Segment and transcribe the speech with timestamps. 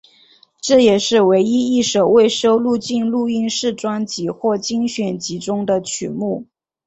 [0.61, 6.47] 这也是唯一一首未收录进录音室专辑或精选集中的曲目。